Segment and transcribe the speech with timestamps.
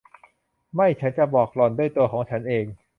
[0.75, 2.65] ไม่ ฉันจะบอกหล่อนด้วยตัวของฉันเอง